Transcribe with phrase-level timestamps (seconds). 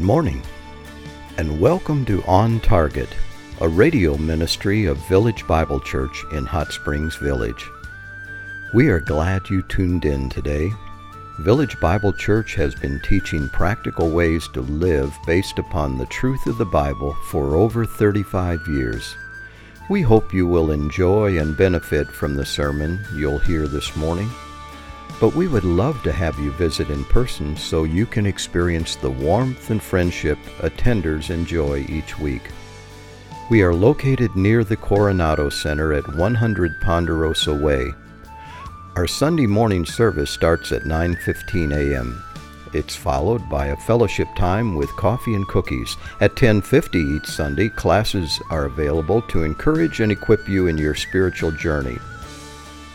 [0.00, 0.42] Good morning,
[1.36, 3.10] and welcome to On Target,
[3.60, 7.68] a radio ministry of Village Bible Church in Hot Springs Village.
[8.72, 10.72] We are glad you tuned in today.
[11.40, 16.56] Village Bible Church has been teaching practical ways to live based upon the truth of
[16.56, 19.14] the Bible for over 35 years.
[19.90, 24.30] We hope you will enjoy and benefit from the sermon you'll hear this morning.
[25.20, 29.10] But we would love to have you visit in person so you can experience the
[29.10, 32.50] warmth and friendship attenders enjoy each week.
[33.50, 37.92] We are located near the Coronado Center at 100 Ponderosa Way.
[38.96, 42.24] Our Sunday morning service starts at 9:15 a.m.
[42.72, 45.98] It's followed by a fellowship time with coffee and cookies.
[46.20, 51.50] At 10:50 each Sunday, classes are available to encourage and equip you in your spiritual
[51.50, 51.98] journey.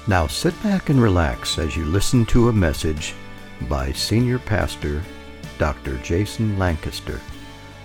[0.07, 3.15] Now sit back and relax as you listen to a message
[3.67, 5.01] by Senior Pastor
[5.57, 5.97] Dr.
[5.97, 7.19] Jason Lancaster.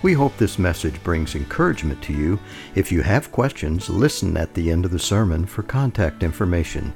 [0.02, 2.38] We hope this message brings encouragement to you.
[2.74, 6.92] If you have questions, listen at the end of the sermon for contact information.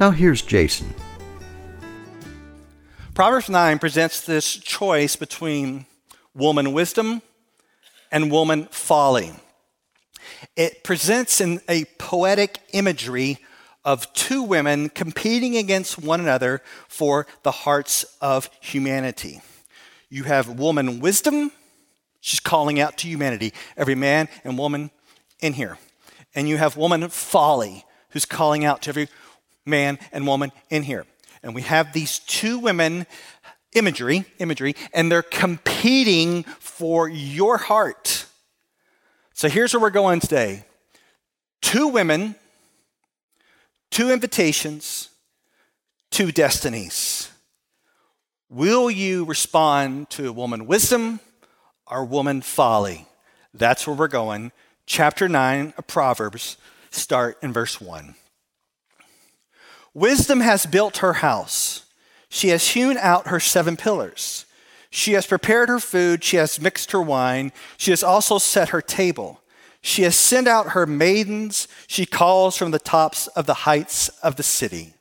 [0.00, 0.92] Now here's Jason.
[3.14, 5.86] Proverbs 9 presents this choice between
[6.34, 7.22] woman wisdom
[8.10, 9.32] and woman folly.
[10.56, 13.38] It presents in a poetic imagery
[13.84, 19.40] of two women competing against one another for the hearts of humanity.
[20.08, 21.52] You have woman wisdom,
[22.20, 24.90] she's calling out to humanity, every man and woman
[25.40, 25.78] in here.
[26.34, 29.08] And you have woman folly, who's calling out to every
[29.64, 31.06] man and woman in here.
[31.42, 33.06] And we have these two women
[33.72, 38.26] imagery, imagery, and they're competing for your heart.
[39.32, 40.64] So here's where we're going today.
[41.62, 42.34] Two women
[43.90, 45.08] two invitations,
[46.10, 47.30] two destinies.
[48.48, 51.20] Will you respond to woman wisdom
[51.86, 53.06] or woman folly?
[53.54, 54.52] That's where we're going.
[54.86, 56.56] Chapter 9 of Proverbs,
[56.90, 58.14] start in verse 1.
[59.94, 61.84] Wisdom has built her house.
[62.28, 64.46] She has hewn out her seven pillars.
[64.90, 66.24] She has prepared her food.
[66.24, 67.52] She has mixed her wine.
[67.76, 69.39] She has also set her table.
[69.82, 71.68] She has sent out her maidens.
[71.86, 74.94] She calls from the tops of the heights of the city.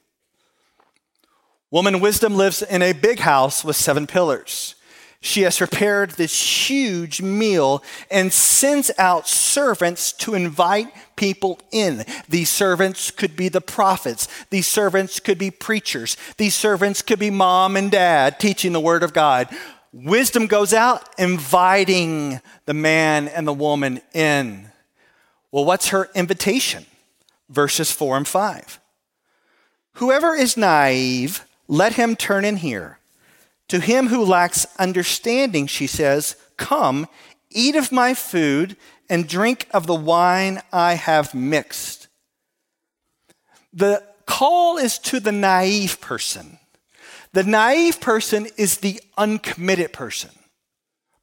[1.72, 4.76] Woman wisdom lives in a big house with seven pillars.
[5.22, 10.88] She has prepared this huge meal and sends out servants to invite
[11.18, 12.06] people in.
[12.30, 14.30] These servants could be the prophets.
[14.50, 16.16] These servants could be preachers.
[16.38, 19.50] These servants could be mom and dad teaching the word of God.
[19.92, 24.72] Wisdom goes out inviting the man and the woman in.
[25.52, 26.86] Well, what's her invitation?
[27.50, 28.80] Verses 4 and 5.
[29.94, 33.00] Whoever is naive, let him turn in here.
[33.70, 37.08] To him who lacks understanding, she says, Come,
[37.50, 38.78] eat of my food
[39.10, 42.08] and drink of the wine I have mixed.
[43.74, 46.59] The call is to the naive person.
[47.34, 50.32] The naive person is the uncommitted person.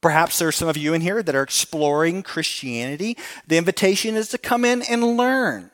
[0.01, 3.17] Perhaps there are some of you in here that are exploring Christianity.
[3.47, 5.71] The invitation is to come in and learn.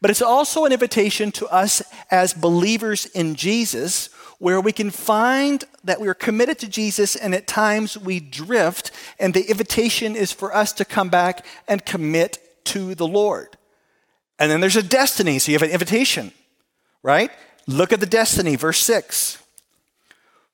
[0.00, 4.08] But it's also an invitation to us as believers in Jesus,
[4.38, 8.92] where we can find that we are committed to Jesus and at times we drift,
[9.18, 13.56] and the invitation is for us to come back and commit to the Lord.
[14.38, 16.32] And then there's a destiny, so you have an invitation,
[17.02, 17.32] right?
[17.66, 19.42] Look at the destiny, verse 6.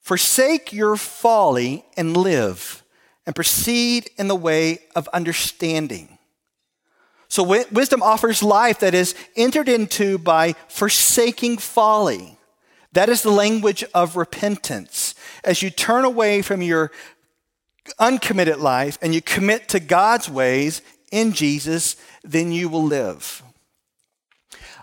[0.05, 2.85] Forsake your folly and live
[3.25, 6.19] and proceed in the way of understanding.
[7.29, 12.37] So, wisdom offers life that is entered into by forsaking folly.
[12.93, 15.15] That is the language of repentance.
[15.43, 16.93] As you turn away from your
[17.99, 20.83] uncommitted life and you commit to God's ways
[21.13, 23.43] in Jesus, then you will live.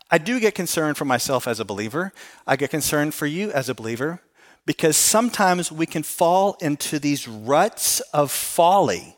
[0.09, 2.11] I do get concerned for myself as a believer.
[2.47, 4.19] I get concerned for you as a believer
[4.65, 9.15] because sometimes we can fall into these ruts of folly.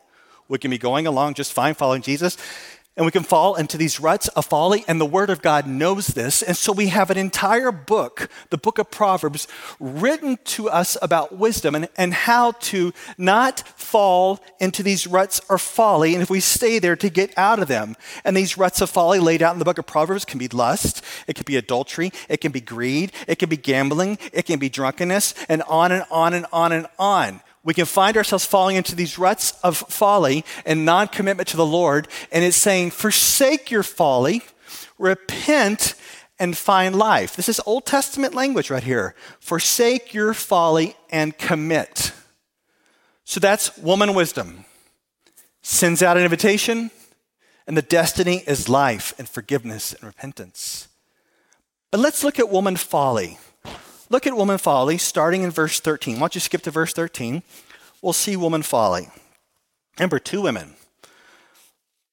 [0.48, 2.36] We can be going along just fine following Jesus,
[2.96, 6.08] and we can fall into these ruts of folly, and the Word of God knows
[6.08, 6.42] this.
[6.42, 9.48] And so we have an entire book, the book of Proverbs,
[9.80, 15.60] written to us about wisdom and, and how to not fall into these ruts of
[15.60, 17.96] folly, and if we stay there, to get out of them.
[18.24, 21.02] And these ruts of folly laid out in the book of Proverbs can be lust,
[21.26, 24.68] it can be adultery, it can be greed, it can be gambling, it can be
[24.68, 28.94] drunkenness, and on and on and on and on we can find ourselves falling into
[28.94, 32.08] these ruts of folly and non commitment to the Lord.
[32.30, 34.42] And it's saying, forsake your folly,
[34.98, 35.94] repent,
[36.38, 37.36] and find life.
[37.36, 39.14] This is Old Testament language right here.
[39.40, 42.12] Forsake your folly and commit.
[43.24, 44.66] So that's woman wisdom.
[45.62, 46.90] Sends out an invitation,
[47.66, 50.88] and the destiny is life and forgiveness and repentance.
[51.90, 53.38] But let's look at woman folly.
[54.14, 56.14] Look at woman folly starting in verse 13.
[56.14, 57.42] Why don't you skip to verse 13?
[58.00, 59.08] We'll see woman folly.
[59.98, 60.74] Remember, two women.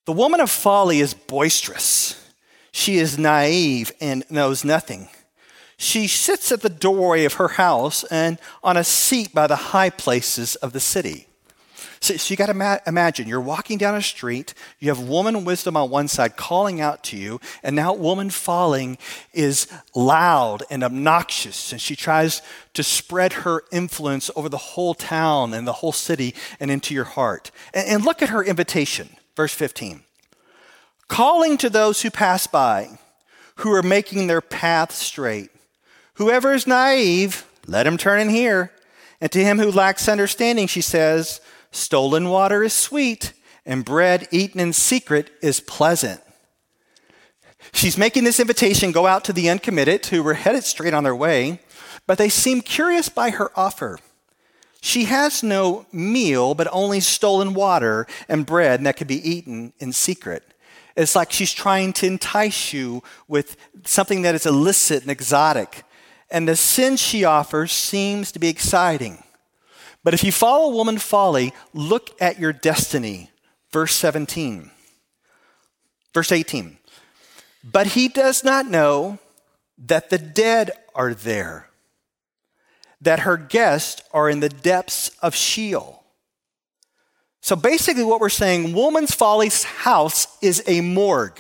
[0.08, 2.34] The woman of folly is boisterous.
[2.72, 5.10] She is naive and knows nothing.
[5.78, 9.92] She sits at the doorway of her house and on a seat by the high
[9.92, 11.28] places of the city.
[12.00, 15.46] So, so you got to ma- imagine you're walking down a street, you have woman
[15.46, 18.98] wisdom on one side calling out to you, and now woman folly
[19.34, 22.42] is loud and obnoxious, and she tries
[22.74, 27.04] to spread her influence over the whole town and the whole city and into your
[27.04, 27.52] heart.
[27.74, 30.04] And, and look at her invitation, verse 15
[31.12, 32.88] calling to those who pass by,
[33.58, 35.50] who are making their path straight.
[36.14, 38.72] Whoever is naive, let him turn in here.
[39.20, 41.42] And to him who lacks understanding, she says,
[41.72, 43.34] Stolen water is sweet,
[43.66, 46.22] and bread eaten in secret is pleasant.
[47.74, 51.16] She's making this invitation go out to the uncommitted who were headed straight on their
[51.16, 51.60] way,
[52.08, 54.00] but they seem curious by her offer.
[54.82, 59.94] She has no meal, but only stolen water and bread that can be eaten in
[59.94, 60.44] secret.
[60.98, 65.84] It's like she's trying to entice you with something that is illicit and exotic.
[66.32, 69.24] And the sin she offers seems to be exciting.
[70.04, 73.30] But if you follow woman folly, look at your destiny.
[73.72, 74.72] Verse 17.
[76.14, 76.78] Verse 18.
[77.64, 79.20] But he does not know
[79.78, 81.70] that the dead are there,
[83.00, 86.04] that her guests are in the depths of Sheol.
[87.42, 91.40] So basically, what we're saying woman's folly's house is a morgue.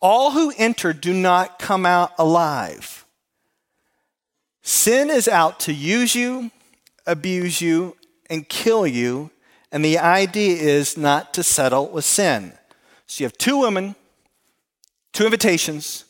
[0.00, 3.06] All who enter do not come out alive.
[4.62, 6.50] Sin is out to use you,
[7.06, 7.96] abuse you,
[8.28, 9.30] and kill you.
[9.70, 12.52] And the idea is not to settle with sin.
[13.06, 13.94] So you have two women,
[15.12, 16.04] two invitations,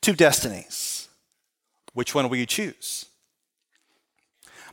[0.00, 1.08] two destinies.
[1.92, 3.06] Which one will you choose?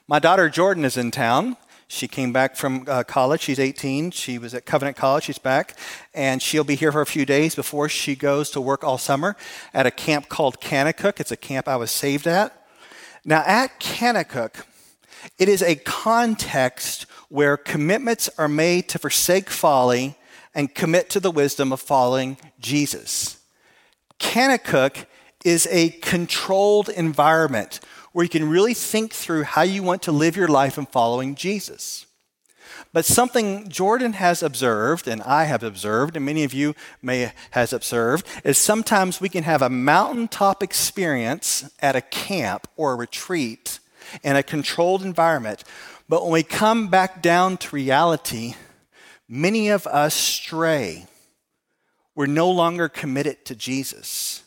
[0.08, 1.58] My daughter Jordan is in town.
[1.88, 3.42] She came back from uh, college.
[3.42, 4.12] She's 18.
[4.12, 5.24] She was at Covenant College.
[5.24, 5.76] She's back.
[6.14, 9.36] And she'll be here for a few days before she goes to work all summer
[9.74, 11.20] at a camp called Kanakuk.
[11.20, 12.56] It's a camp I was saved at.
[13.26, 14.64] Now, at Kanakuk,
[15.38, 20.16] it is a context where commitments are made to forsake folly
[20.56, 23.38] and commit to the wisdom of following Jesus.
[24.20, 25.06] Kanakuk
[25.46, 27.80] is a controlled environment
[28.12, 31.36] where you can really think through how you want to live your life in following
[31.36, 32.06] Jesus.
[32.92, 37.72] But something Jordan has observed, and I have observed, and many of you may has
[37.72, 43.80] observed, is sometimes we can have a mountaintop experience at a camp or a retreat
[44.24, 45.64] in a controlled environment.
[46.08, 48.56] But when we come back down to reality,
[49.28, 51.06] many of us stray.
[52.16, 54.44] We're no longer committed to Jesus.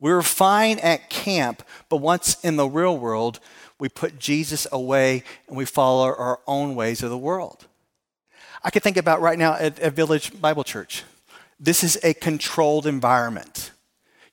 [0.00, 3.40] We were fine at camp, but once in the real world,
[3.78, 7.66] we put Jesus away and we follow our own ways of the world.
[8.62, 11.04] I could think about right now at, at Village Bible Church.
[11.60, 13.70] This is a controlled environment.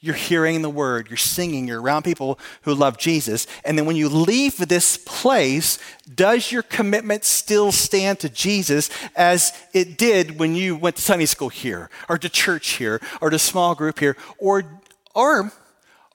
[0.04, 3.48] You're hearing the word, you're singing, you're around people who love Jesus.
[3.64, 5.80] And then when you leave this place,
[6.14, 11.26] does your commitment still stand to Jesus as it did when you went to Sunday
[11.26, 14.18] school here, or to church here, or to small group here?
[14.40, 14.82] Or
[15.16, 15.54] or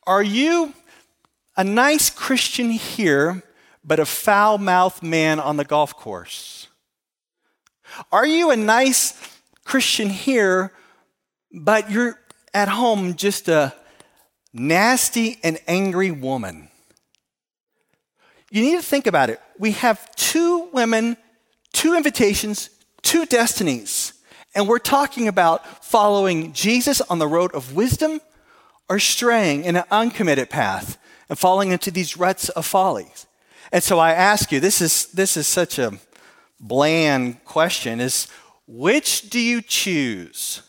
[0.07, 0.75] are you
[1.57, 3.43] a nice Christian here,
[3.83, 6.69] but a foul mouthed man on the golf course?
[8.13, 9.15] Are you a nice
[9.65, 10.75] Christian here,
[11.51, 12.19] but you're
[12.53, 13.75] at home just a
[14.59, 16.69] nasty and angry woman?
[18.51, 19.41] You need to think about it.
[19.59, 21.17] We have two women,
[21.73, 22.71] two invitations,
[23.03, 24.15] two destinies.
[24.55, 28.21] And we're talking about following Jesus on the road of wisdom
[28.89, 30.99] or straying in an uncommitted path
[31.29, 33.13] and falling into these ruts of folly.
[33.71, 35.99] And so I ask you, this is, this is such a
[36.59, 38.29] bland question, is
[38.67, 40.63] which do you choose?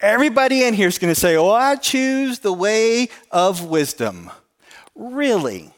[0.00, 4.30] Everybody in here is going to say, Oh, I choose the way of wisdom.
[4.94, 5.70] Really?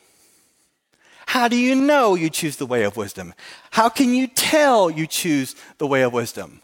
[1.26, 3.34] How do you know you choose the way of wisdom?
[3.70, 6.60] How can you tell you choose the way of wisdom?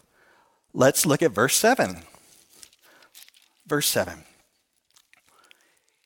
[0.73, 2.03] Let's look at verse 7.
[3.65, 4.23] Verse 7.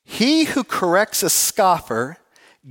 [0.03, 2.17] He who corrects a scoffer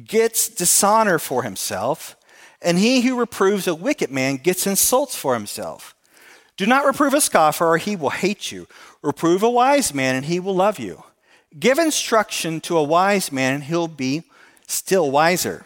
[0.04, 2.16] gets dishonor for himself,
[2.62, 5.94] and he who reproves a wicked man gets insults for himself.
[6.60, 8.66] Do not reprove a scoffer, or he will hate you.
[9.00, 11.04] Reprove a wise man, and he will love you.
[11.58, 14.24] Give instruction to a wise man, and he'll be
[14.66, 15.64] still wiser.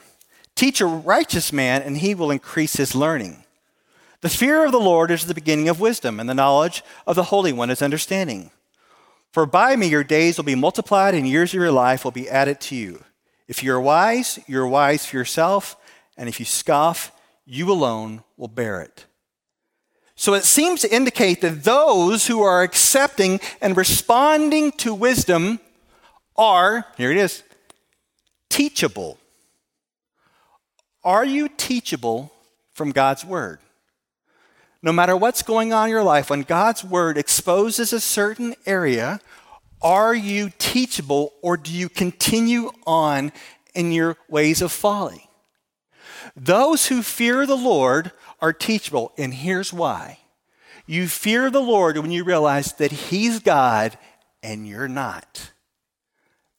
[0.54, 3.42] Teach a righteous man, and he will increase his learning.
[4.20, 7.24] The fear of the Lord is the beginning of wisdom, and the knowledge of the
[7.24, 8.52] Holy One is understanding.
[9.32, 12.30] For by me your days will be multiplied, and years of your life will be
[12.30, 13.02] added to you.
[13.48, 15.76] If you're wise, you're wise for yourself,
[16.16, 17.10] and if you scoff,
[17.44, 19.06] you alone will bear it.
[20.16, 25.58] So it seems to indicate that those who are accepting and responding to wisdom
[26.36, 27.42] are, here it is,
[28.48, 29.18] teachable.
[31.02, 32.32] Are you teachable
[32.72, 33.58] from God's Word?
[34.82, 39.20] No matter what's going on in your life, when God's Word exposes a certain area,
[39.82, 43.32] are you teachable or do you continue on
[43.74, 45.28] in your ways of folly?
[46.36, 48.12] Those who fear the Lord
[48.44, 50.18] are teachable, and here's why.
[50.84, 53.96] You fear the Lord when you realize that He's God
[54.42, 55.50] and you're not.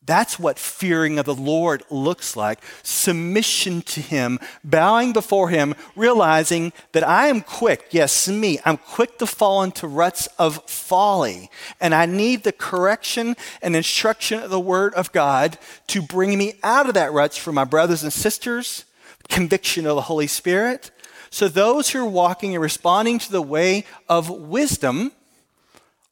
[0.03, 6.73] That's what fearing of the Lord looks like submission to Him, bowing before Him, realizing
[6.93, 11.51] that I am quick, yes, me, I'm quick to fall into ruts of folly.
[11.79, 16.55] And I need the correction and instruction of the Word of God to bring me
[16.63, 18.85] out of that ruts for my brothers and sisters,
[19.29, 20.89] conviction of the Holy Spirit.
[21.35, 25.11] So those who are walking and responding to the way of wisdom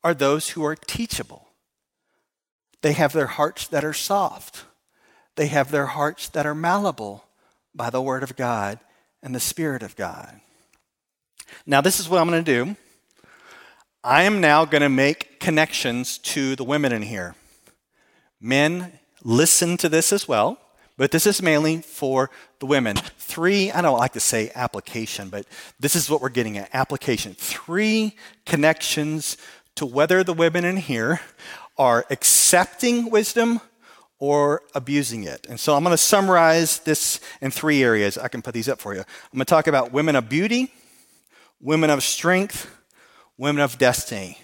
[0.04, 1.48] are those who are teachable.
[2.82, 4.66] They have their hearts that are soft.
[5.38, 7.24] They have their hearts that are malleable
[7.74, 8.82] by the Word of God
[9.22, 10.42] and the Spirit of God.
[11.66, 12.76] Now, this is what I'm going to do.
[14.04, 17.36] I am now going to make connections to the women in here.
[18.42, 20.60] Men, listen to this as well,
[21.04, 22.30] but this is mainly for
[22.60, 22.96] the women.
[22.96, 25.46] Three, I don't like to say application, but
[25.78, 27.34] this is what we're getting at application.
[27.34, 29.36] Three connections
[29.76, 31.20] to whether the women in here
[31.78, 33.60] are accepting wisdom
[34.18, 35.46] or abusing it.
[35.50, 38.18] And so I'm going to summarize this in three areas.
[38.18, 39.02] I can put these up for you.
[39.02, 40.72] I'm going to talk about women of beauty,
[41.60, 42.74] women of strength,
[43.38, 44.38] women of destiny.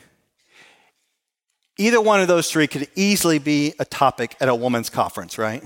[1.78, 5.64] Either one of those three could easily be a topic at a women's conference, right?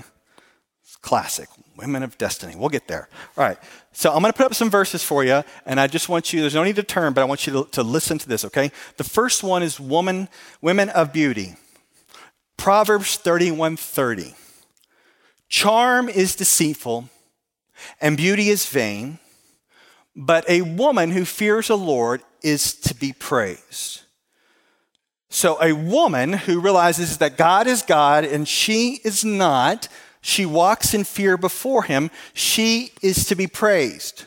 [1.04, 1.50] Classic.
[1.76, 2.54] Women of destiny.
[2.56, 3.10] We'll get there.
[3.36, 3.58] All right.
[3.92, 6.40] So I'm going to put up some verses for you, and I just want you,
[6.40, 8.72] there's no need to turn, but I want you to, to listen to this, okay?
[8.96, 10.28] The first one is woman,
[10.62, 11.56] women of beauty.
[12.56, 14.34] Proverbs 31 30.
[15.50, 17.10] Charm is deceitful,
[18.00, 19.18] and beauty is vain,
[20.16, 24.00] but a woman who fears the Lord is to be praised.
[25.28, 29.88] So, a woman who realizes that God is God and she is not,
[30.24, 34.24] she walks in fear before him, she is to be praised.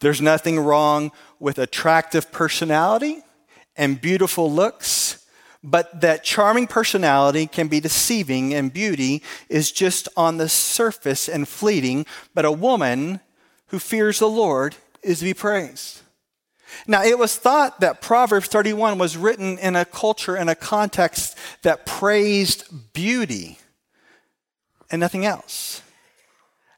[0.00, 3.22] There's nothing wrong with attractive personality
[3.76, 5.24] and beautiful looks,
[5.62, 11.46] but that charming personality can be deceiving and beauty is just on the surface and
[11.46, 12.04] fleeting.
[12.34, 13.20] But a woman
[13.68, 16.02] who fears the Lord is to be praised.
[16.84, 21.38] Now, it was thought that Proverbs 31 was written in a culture and a context
[21.62, 23.58] that praised beauty
[24.90, 25.82] and nothing else.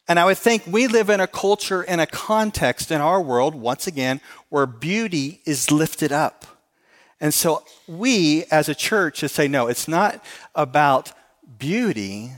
[0.09, 3.55] And I would think we live in a culture and a context in our world,
[3.55, 6.45] once again, where beauty is lifted up.
[7.21, 10.25] And so we as a church should say, no, it's not
[10.55, 11.13] about
[11.59, 12.33] beauty,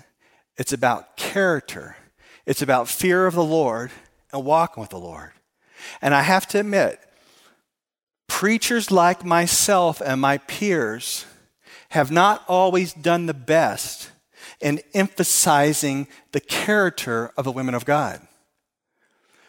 [0.56, 1.96] it's about character.
[2.44, 3.90] It's about fear of the Lord
[4.32, 5.32] and walking with the Lord.
[6.00, 7.00] And I have to admit,
[8.26, 11.24] preachers like myself and my peers
[11.90, 14.10] have not always done the best
[14.62, 18.20] and emphasizing the character of the women of God.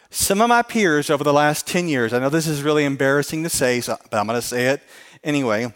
[0.10, 3.44] Some of my peers over the last 10 years, I know this is really embarrassing
[3.44, 4.82] to say, so, but I'm going to say it
[5.24, 5.74] anyway.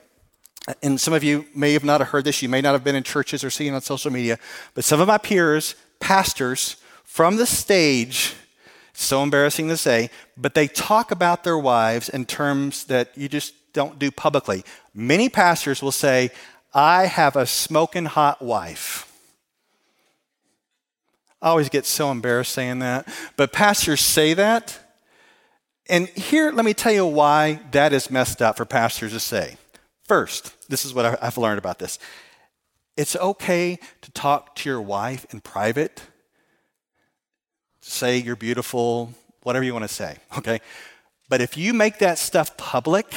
[0.84, 3.04] And some of you may have not heard this, you may not have been in
[3.04, 4.38] churches or seen on social media,
[4.74, 8.36] but some of my peers, pastors, from the stage,
[8.94, 13.54] so embarrassing to say, but they talk about their wives in terms that you just
[13.74, 14.64] don't do publicly.
[14.94, 16.32] Many pastors will say,
[16.74, 19.07] I have a smoking hot wife.
[21.42, 23.08] I always get so embarrassed saying that.
[23.36, 24.80] But pastors say that.
[25.90, 29.58] And here, let me tell you why that is messed up for pastors to say.
[30.04, 32.00] First, this is what I've learned about this
[32.98, 36.02] it's okay to talk to your wife in private,
[37.80, 39.14] say you're beautiful,
[39.44, 40.60] whatever you want to say, okay?
[41.30, 43.14] But if you make that stuff public,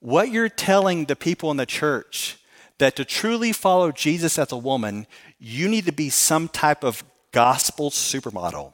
[0.00, 2.36] what you're telling the people in the church
[2.78, 5.06] that to truly follow Jesus as a woman,
[5.40, 8.72] you need to be some type of gospel supermodel.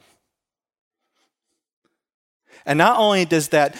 [2.65, 3.75] And not only does that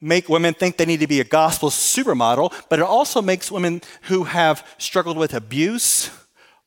[0.00, 3.80] make women think they need to be a gospel supermodel, but it also makes women
[4.02, 6.10] who have struggled with abuse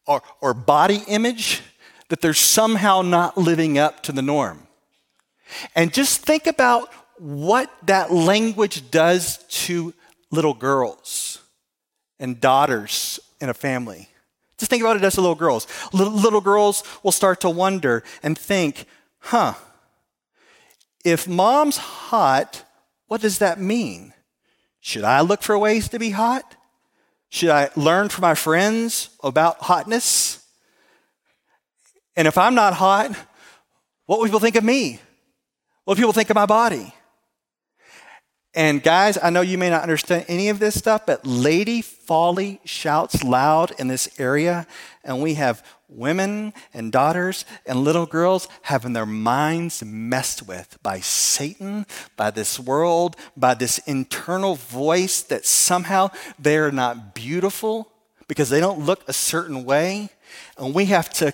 [0.07, 1.61] or, or body image
[2.09, 4.67] that they're somehow not living up to the norm.
[5.75, 9.93] And just think about what that language does to
[10.31, 11.39] little girls
[12.19, 14.09] and daughters in a family.
[14.59, 15.65] Just think about it as little girls.
[15.93, 18.85] Little, little girls will start to wonder and think,
[19.19, 19.53] huh,
[21.03, 22.65] if mom's hot,
[23.07, 24.13] what does that mean?
[24.81, 26.55] Should I look for ways to be hot?
[27.29, 30.45] Should I learn from my friends about hotness?
[32.15, 33.15] And if I'm not hot,
[34.07, 34.99] what will people think of me?
[35.85, 36.93] What will people think of my body?
[38.59, 42.59] And guys, I know you may not understand any of this stuff, but Lady Folly
[42.65, 44.67] shouts loud in this area,
[45.01, 50.99] and we have women and daughters and little girls having their minds messed with by
[50.99, 51.85] Satan,
[52.17, 57.89] by this world, by this internal voice that somehow they're not beautiful
[58.27, 60.09] because they don't look a certain way.
[60.57, 61.31] And we have to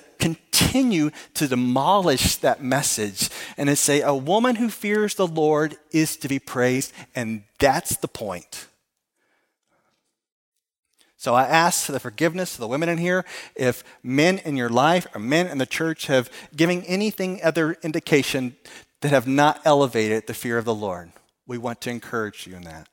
[0.56, 6.18] continue to demolish that message and to say, a woman who fears the Lord is
[6.18, 8.68] to be praised, and that's the point.
[11.18, 13.26] So I ask for the forgiveness of the women in here.
[13.56, 18.56] If men in your life or men in the church have given anything other indication
[19.02, 21.12] that have not elevated the fear of the Lord,
[21.48, 22.88] we want to encourage you in that.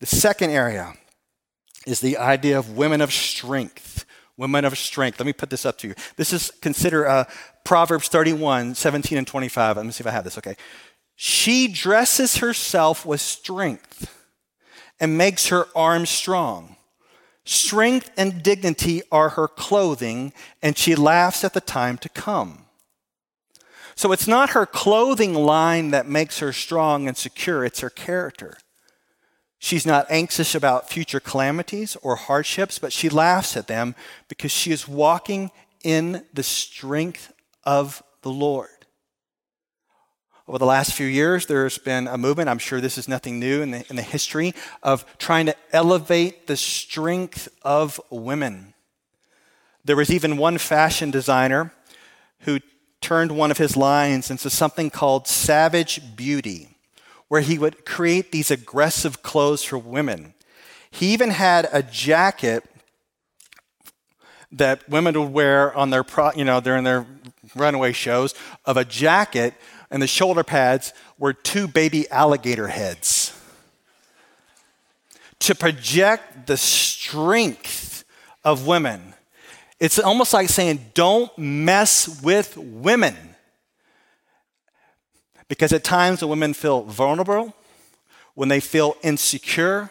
[0.00, 0.94] The second area
[1.86, 4.04] is the idea of women of strength.
[4.42, 5.20] Women of strength.
[5.20, 5.94] Let me put this up to you.
[6.16, 7.24] This is consider uh,
[7.64, 9.76] Proverbs 31, 17 and 25.
[9.76, 10.36] Let me see if I have this.
[10.36, 10.56] Okay.
[11.14, 14.12] She dresses herself with strength
[14.98, 16.74] and makes her arms strong.
[17.44, 22.66] Strength and dignity are her clothing, and she laughs at the time to come.
[23.94, 28.56] So it's not her clothing line that makes her strong and secure, it's her character.
[29.64, 33.94] She's not anxious about future calamities or hardships, but she laughs at them
[34.26, 35.52] because she is walking
[35.84, 38.68] in the strength of the Lord.
[40.48, 43.62] Over the last few years, there's been a movement, I'm sure this is nothing new
[43.62, 48.74] in the, in the history, of trying to elevate the strength of women.
[49.84, 51.72] There was even one fashion designer
[52.40, 52.58] who
[53.00, 56.71] turned one of his lines into something called savage beauty,
[57.32, 60.34] where he would create these aggressive clothes for women.
[60.90, 62.62] He even had a jacket
[64.50, 67.06] that women would wear on their, pro, you know, during their
[67.56, 68.34] runaway shows
[68.66, 69.54] of a jacket
[69.90, 73.34] and the shoulder pads were two baby alligator heads
[75.38, 78.04] to project the strength
[78.44, 79.14] of women.
[79.80, 83.16] It's almost like saying, don't mess with women.
[85.48, 87.54] Because at times when women feel vulnerable,
[88.34, 89.90] when they feel insecure,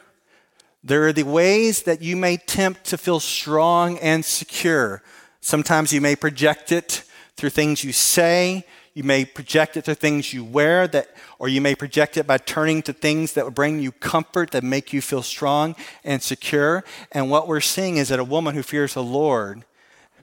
[0.83, 5.03] there are the ways that you may tempt to feel strong and secure.
[5.39, 7.03] Sometimes you may project it
[7.35, 11.61] through things you say, you may project it through things you wear that or you
[11.61, 15.23] may project it by turning to things that bring you comfort that make you feel
[15.23, 16.83] strong and secure.
[17.11, 19.63] And what we're seeing is that a woman who fears the Lord,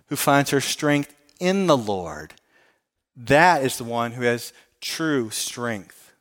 [0.08, 2.34] who finds her strength in the Lord,
[3.16, 4.52] that is the one who has
[4.88, 6.14] true strength.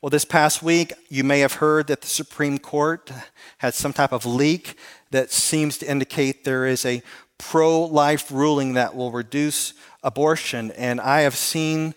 [0.00, 3.10] Well, this past week, you may have heard that the Supreme Court
[3.58, 4.78] had some type of leak
[5.10, 7.02] that seems to indicate there is a
[7.36, 10.70] pro life ruling that will reduce abortion.
[10.72, 11.94] And I have seen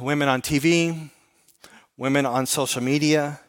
[0.00, 1.10] women on TV,
[1.98, 3.40] women on social media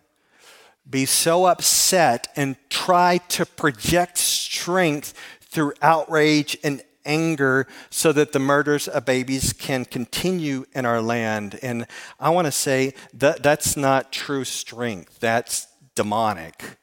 [0.89, 8.39] be so upset and try to project strength through outrage and anger so that the
[8.39, 11.59] murders of babies can continue in our land.
[11.61, 11.87] And
[12.19, 16.77] I want to say that that's not true strength, that's demonic.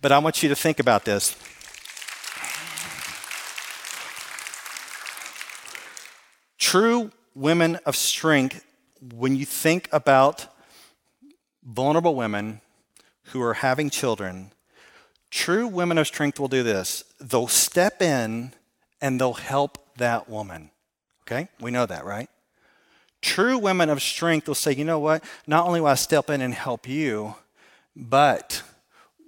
[0.00, 1.36] But I want you to think about this.
[6.58, 8.64] True women of strength,
[9.14, 10.46] when you think about
[11.64, 12.60] vulnerable women
[13.24, 14.52] who are having children,
[15.30, 17.04] true women of strength will do this.
[17.20, 18.52] They'll step in
[19.00, 20.70] and they'll help that woman.
[21.22, 21.48] Okay?
[21.60, 22.28] We know that, right?
[23.20, 25.24] True women of strength will say, you know what?
[25.46, 27.34] Not only will I step in and help you,
[27.96, 28.62] but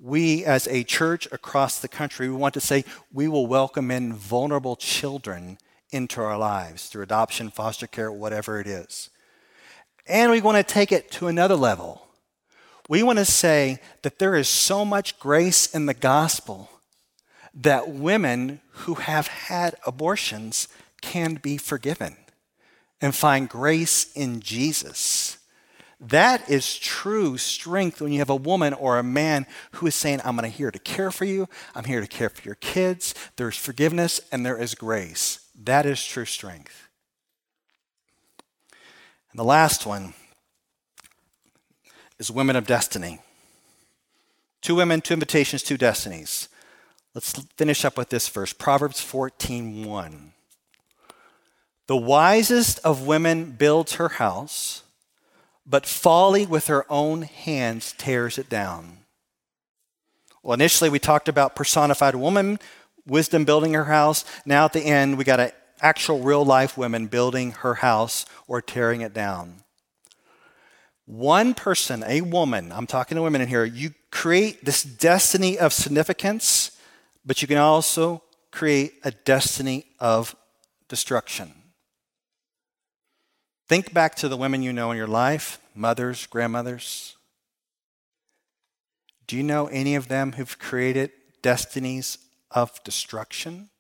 [0.01, 4.13] we as a church across the country, we want to say we will welcome in
[4.13, 5.59] vulnerable children
[5.91, 9.11] into our lives through adoption, foster care, whatever it is.
[10.07, 12.07] And we want to take it to another level.
[12.89, 16.71] We want to say that there is so much grace in the gospel
[17.55, 20.69] that women who have had abortions
[21.01, 22.17] can be forgiven
[23.01, 25.39] and find grace in Jesus.
[26.01, 30.21] That is true strength when you have a woman or a man who is saying,
[30.25, 33.15] I'm going to here to care for you, I'm here to care for your kids,
[33.37, 35.41] there's forgiveness, and there is grace.
[35.63, 36.89] That is true strength.
[39.31, 40.15] And the last one
[42.19, 43.21] is women of destiny.
[44.63, 46.49] Two women, two invitations, two destinies.
[47.15, 50.33] Let's finish up with this verse, Proverbs 14:1.
[51.87, 54.85] The wisest of women builds her house
[55.71, 58.99] but folly with her own hands tears it down.
[60.43, 62.59] Well, initially we talked about personified woman,
[63.07, 64.25] wisdom building her house.
[64.45, 68.61] Now at the end, we got an actual real life woman building her house or
[68.61, 69.63] tearing it down.
[71.07, 75.73] One person, a woman, I'm talking to women in here, you create this destiny of
[75.73, 76.73] significance,
[77.25, 80.35] but you can also create a destiny of
[80.89, 81.53] destruction.
[83.69, 87.17] Think back to the women you know in your life, mothers, grandmothers.
[89.27, 92.19] Do you know any of them who've created destinies
[92.51, 93.71] of destruction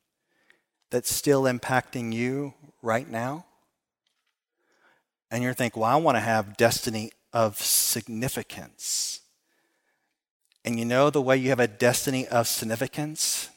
[0.91, 3.47] that's still impacting you right now?
[5.31, 9.20] And you're thinking, well, I want to have destiny of significance.
[10.65, 13.49] And you know the way you have a destiny of significance?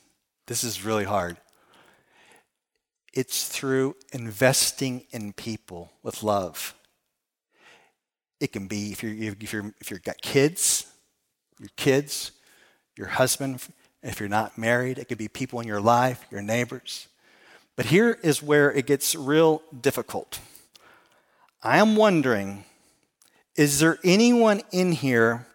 [0.48, 1.38] This is really hard.
[3.14, 6.74] It's through investing in people with love.
[8.40, 10.88] It can be if you're, if you're, if you've got kids,
[11.60, 12.32] your kids,
[12.98, 13.62] your husband,
[14.02, 17.08] if you're not married, it could be people in your life, your neighbors.
[17.76, 20.40] But here is where it gets real difficult.
[21.62, 22.66] I am wondering
[23.56, 25.46] is there anyone in here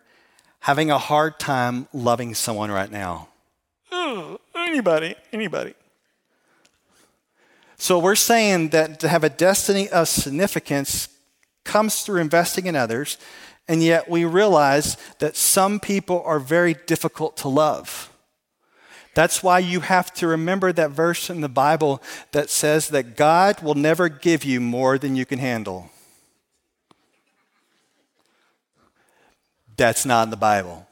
[0.60, 3.28] having a hard time loving someone right now?
[3.90, 5.74] Oh, anybody, anybody.
[7.78, 11.08] So we're saying that to have a destiny of significance
[11.64, 13.18] comes through investing in others,
[13.68, 18.12] and yet we realize that some people are very difficult to love.
[19.14, 23.62] That's why you have to remember that verse in the Bible that says that God
[23.62, 25.90] will never give you more than you can handle.
[29.78, 30.86] That's not in the Bible.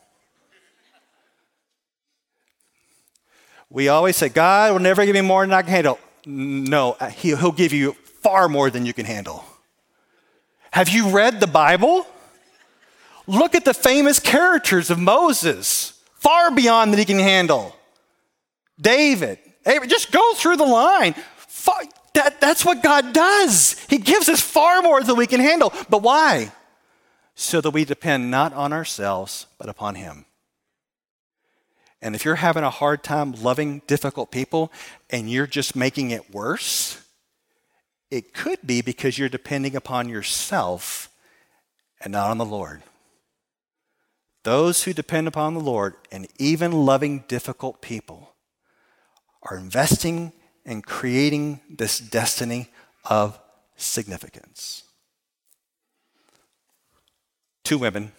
[3.68, 5.98] We always say, God will never give me more than I can handle.
[6.24, 9.44] No, he'll give you far more than you can handle.
[10.70, 12.06] Have you read the Bible?
[13.26, 17.74] Look at the famous characters of Moses, far beyond that he can handle.
[18.80, 19.40] David,
[19.88, 21.16] just go through the line.
[22.14, 23.84] That, that's what God does.
[23.90, 25.72] He gives us far more than we can handle.
[25.90, 26.52] But why?
[27.36, 30.24] So that we depend not on ourselves, but upon Him.
[32.00, 34.72] And if you're having a hard time loving difficult people
[35.10, 37.00] and you're just making it worse,
[38.10, 41.10] it could be because you're depending upon yourself
[42.00, 42.82] and not on the Lord.
[44.44, 48.34] Those who depend upon the Lord and even loving difficult people
[49.42, 50.32] are investing
[50.64, 52.70] and creating this destiny
[53.04, 53.38] of
[53.76, 54.84] significance.
[57.66, 58.12] Two women,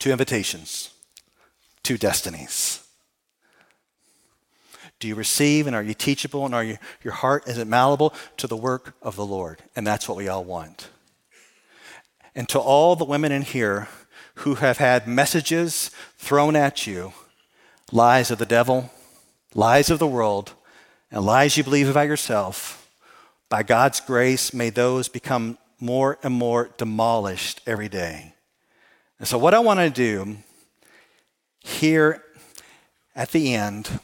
[0.00, 0.90] two invitations
[1.84, 2.84] two destinies.
[4.98, 8.12] Do you receive and are you teachable and are you, your heart, is it malleable
[8.38, 9.62] to the work of the Lord?
[9.76, 10.88] And that's what we all want.
[12.34, 13.86] And to all the women in here
[14.34, 17.12] who have had messages thrown at you,
[17.92, 18.90] lies of the devil,
[19.54, 20.54] lies of the world,
[21.12, 22.90] and lies you believe about yourself,
[23.48, 28.34] by God's grace, may those become more and more demolished every day.
[29.18, 30.38] And so, what I want to do
[31.60, 32.22] here
[33.14, 34.00] at the end,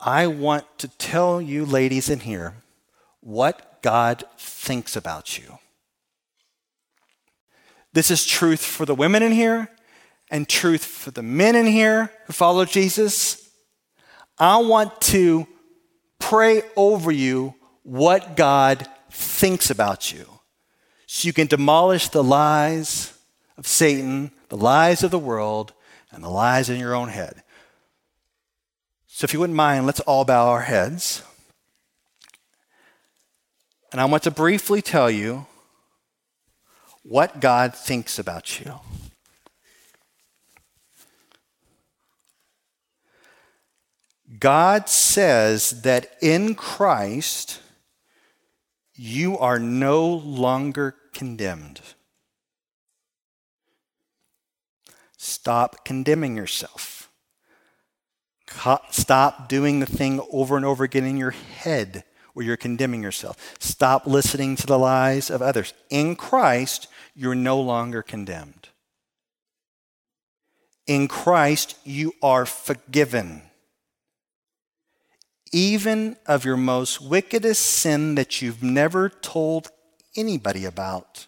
[0.00, 2.54] I want to tell you, ladies in here,
[3.20, 5.58] what God thinks about you.
[7.92, 9.68] This is truth for the women in here
[10.30, 13.50] and truth for the men in here who follow Jesus.
[14.38, 15.46] I want to
[16.18, 20.31] pray over you what God thinks about you
[21.14, 23.12] so you can demolish the lies
[23.58, 25.74] of Satan, the lies of the world,
[26.10, 27.42] and the lies in your own head.
[29.08, 31.22] So, if you wouldn't mind, let's all bow our heads.
[33.92, 35.44] And I want to briefly tell you
[37.02, 38.80] what God thinks about you.
[44.38, 47.60] God says that in Christ,
[48.94, 51.80] you are no longer condemned.
[55.16, 57.10] Stop condemning yourself.
[58.90, 63.54] Stop doing the thing over and over again in your head where you're condemning yourself.
[63.58, 65.74] Stop listening to the lies of others.
[65.90, 68.68] In Christ, you're no longer condemned.
[70.86, 73.42] In Christ, you are forgiven.
[75.52, 79.70] Even of your most wickedest sin that you've never told
[80.16, 81.26] anybody about.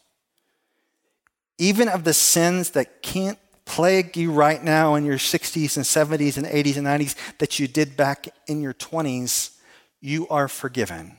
[1.59, 6.37] Even of the sins that can't plague you right now in your 60s and 70s
[6.37, 9.57] and 80s and 90s that you did back in your 20s,
[10.01, 11.17] you are forgiven.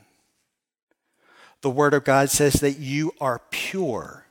[1.62, 4.26] The Word of God says that you are pure.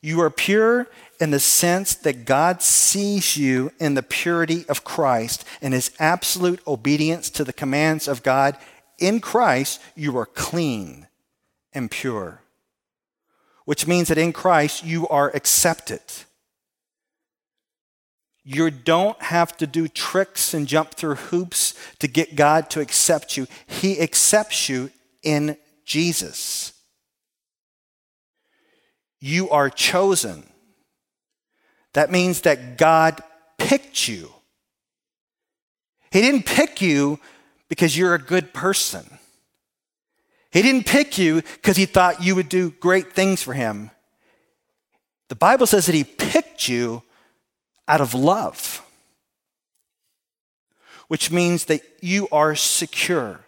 [0.00, 0.88] You are pure
[1.20, 6.60] in the sense that God sees you in the purity of Christ and his absolute
[6.66, 8.56] obedience to the commands of God.
[8.98, 11.06] In Christ, you are clean
[11.74, 12.42] and pure,
[13.64, 16.00] which means that in Christ, you are accepted.
[18.44, 23.36] You don't have to do tricks and jump through hoops to get God to accept
[23.36, 23.46] you.
[23.66, 24.90] He accepts you
[25.22, 26.72] in Jesus.
[29.20, 30.42] You are chosen.
[31.92, 33.22] That means that God
[33.58, 34.32] picked you.
[36.10, 37.20] He didn't pick you
[37.68, 39.18] because you're a good person.
[40.52, 43.90] He didn't pick you because he thought you would do great things for him.
[45.28, 47.02] The Bible says that he picked you
[47.88, 48.84] out of love,
[51.08, 53.40] which means that you are secure.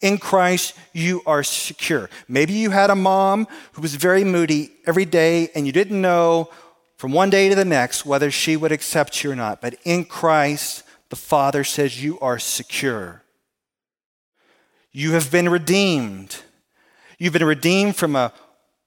[0.00, 2.10] In Christ, you are secure.
[2.26, 6.50] Maybe you had a mom who was very moody every day and you didn't know
[6.96, 9.60] from one day to the next whether she would accept you or not.
[9.60, 13.21] But in Christ, the Father says you are secure.
[14.92, 16.36] You have been redeemed.
[17.18, 18.32] You've been redeemed from a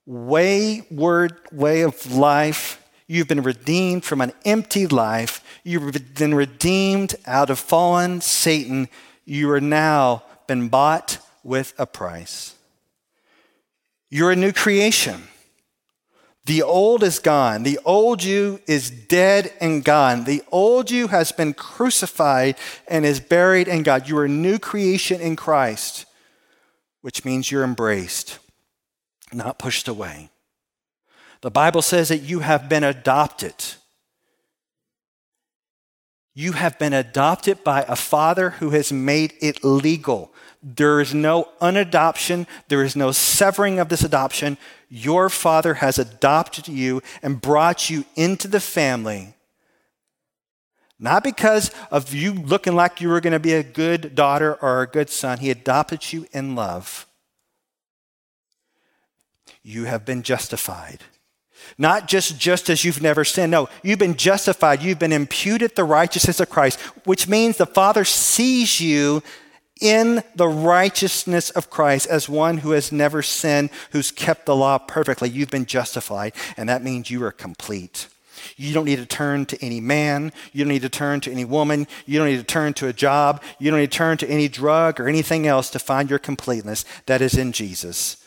[0.05, 5.43] wayward way of life You've been redeemed from an empty life.
[5.63, 8.89] You've been redeemed out of fallen Satan.
[9.25, 12.55] You are now been bought with a price.
[14.09, 15.23] You're a new creation.
[16.45, 17.63] The old is gone.
[17.63, 20.25] The old you is dead and gone.
[20.25, 22.55] The old you has been crucified
[22.87, 24.07] and is buried in God.
[24.07, 26.05] You are a new creation in Christ,
[27.01, 28.37] which means you're embraced,
[29.33, 30.29] not pushed away.
[31.41, 33.55] The Bible says that you have been adopted.
[36.35, 40.31] You have been adopted by a father who has made it legal.
[40.67, 44.57] There is no unadoption, there is no severing of this adoption.
[44.89, 49.35] Your father has adopted you and brought you into the family.
[50.97, 54.81] Not because of you looking like you were going to be a good daughter or
[54.81, 55.37] a good son.
[55.37, 57.05] He adopted you in love.
[59.61, 61.01] You have been justified.
[61.77, 63.51] Not just just as you've never sinned.
[63.51, 64.81] No, you've been justified.
[64.81, 69.21] You've been imputed the righteousness of Christ, which means the Father sees you
[69.81, 74.77] in the righteousness of Christ as one who has never sinned, who's kept the law
[74.77, 75.29] perfectly.
[75.29, 78.07] You've been justified, and that means you are complete.
[78.57, 80.31] You don't need to turn to any man.
[80.53, 81.87] You don't need to turn to any woman.
[82.05, 83.41] You don't need to turn to a job.
[83.59, 86.85] You don't need to turn to any drug or anything else to find your completeness.
[87.07, 88.17] That is in Jesus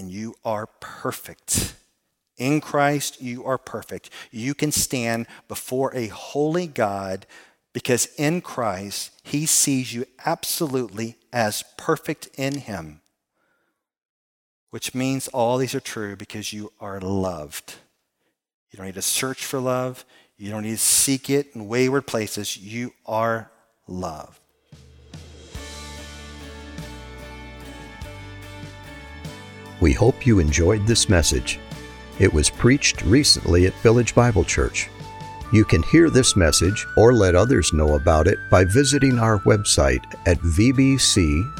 [0.00, 1.74] and you are perfect.
[2.38, 4.08] In Christ, you are perfect.
[4.30, 7.26] You can stand before a holy God
[7.72, 13.00] because in Christ, He sees you absolutely as perfect in Him,
[14.70, 17.74] which means all these are true because you are loved.
[18.70, 20.04] You don't need to search for love,
[20.36, 22.56] you don't need to seek it in wayward places.
[22.56, 23.50] You are
[23.86, 24.40] loved.
[29.80, 31.58] We hope you enjoyed this message.
[32.18, 34.88] It was preached recently at Village Bible Church.
[35.52, 40.04] You can hear this message or let others know about it by visiting our website
[40.26, 41.50] at vbchsv.org.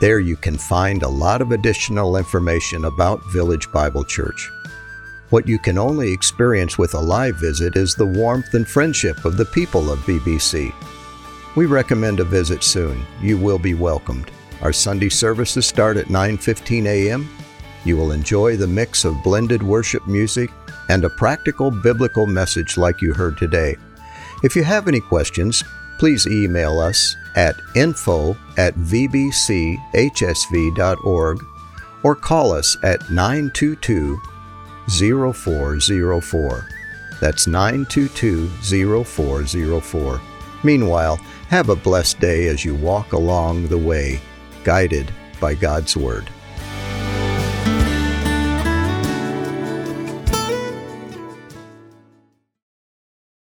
[0.00, 4.48] There you can find a lot of additional information about Village Bible Church.
[5.30, 9.36] What you can only experience with a live visit is the warmth and friendship of
[9.36, 10.72] the people of VBC.
[11.56, 13.04] We recommend a visit soon.
[13.20, 14.30] You will be welcomed.
[14.62, 17.28] Our Sunday services start at 9:15 a.m.
[17.84, 20.50] You will enjoy the mix of blended worship music
[20.88, 23.76] and a practical biblical message like you heard today.
[24.42, 25.64] If you have any questions,
[25.98, 29.78] please email us at info at vbchsv.org
[32.04, 34.20] or call us at 922
[34.88, 36.68] 0404.
[37.20, 38.48] That's 922
[39.04, 40.20] 0404.
[40.62, 41.16] Meanwhile,
[41.48, 44.20] have a blessed day as you walk along the way
[44.64, 46.28] guided by God's Word.